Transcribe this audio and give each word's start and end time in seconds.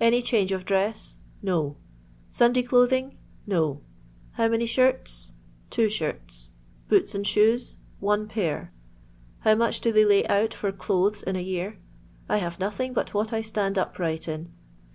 Any 0.00 0.22
change 0.22 0.52
of 0.52 0.64
dress 0.64 1.18
^— 1.18 1.34
No. 1.46 1.76
Sunday 2.30 2.62
clothing 2.62 3.08
1— 3.10 3.16
No. 3.56 3.82
How 4.30 4.48
many 4.48 4.64
shirts 4.64 5.34
1— 5.64 5.66
Two 5.70 5.90
shirts.r 5.90 6.56
Boots 6.88 7.14
and 7.14 7.26
shoes)— 7.26 7.76
One 8.10 8.26
pair. 8.26 8.72
How 9.40 9.54
much 9.54 9.82
do 9.82 9.92
they 9.92 10.06
lay 10.06 10.26
out 10.28 10.54
for 10.54 10.72
dothet 10.72 11.22
in 11.24 11.36
a 11.36 11.40
year 11.42 11.76
]—I 12.26 12.38
have 12.38 12.58
nothing 12.58 12.94
but 12.94 13.12
what 13.12 13.34
I 13.34 13.42
stand 13.42 13.76
upright 13.76 14.26
in. 14.26 14.50